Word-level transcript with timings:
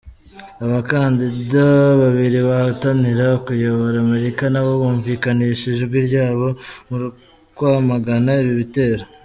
Abakandida 0.65 1.65
babiri 2.01 2.39
bahatanira 2.47 3.25
kuyobora 3.45 3.95
Amerika 4.05 4.43
nabo 4.53 4.71
bumvikanishije 4.81 5.81
ijwi 5.85 5.99
ryabo 6.07 6.47
mu 6.89 6.97
kwamagana 7.55 8.31
ibi 8.41 8.53
bitero. 8.61 9.03